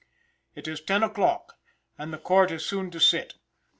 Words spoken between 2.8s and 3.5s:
to sit.